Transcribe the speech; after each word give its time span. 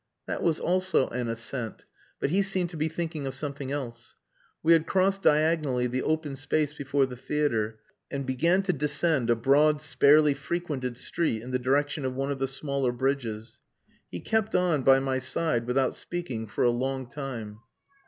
That 0.25 0.41
was 0.41 0.59
also 0.59 1.09
an 1.09 1.27
assent, 1.27 1.85
but 2.19 2.31
he 2.31 2.41
seemed 2.41 2.71
to 2.71 2.75
be 2.75 2.87
thinking 2.89 3.27
of 3.27 3.35
something 3.35 3.71
else. 3.71 4.15
We 4.63 4.73
had 4.73 4.87
crossed 4.87 5.21
diagonally 5.21 5.85
the 5.85 6.01
open 6.01 6.35
space 6.37 6.73
before 6.73 7.05
the 7.05 7.15
theatre, 7.15 7.79
and 8.09 8.25
began 8.25 8.63
to 8.63 8.73
descend 8.73 9.29
a 9.29 9.35
broad, 9.35 9.79
sparely 9.79 10.33
frequented 10.33 10.97
street 10.97 11.43
in 11.43 11.51
the 11.51 11.59
direction 11.59 12.03
of 12.03 12.15
one 12.15 12.31
of 12.31 12.39
the 12.39 12.47
smaller 12.47 12.91
bridges. 12.91 13.59
He 14.11 14.21
kept 14.21 14.55
on 14.55 14.81
by 14.81 14.99
my 14.99 15.19
side 15.19 15.67
without 15.67 15.93
speaking 15.93 16.47
for 16.47 16.63
a 16.63 16.71
long 16.71 17.07
time. 17.07 17.59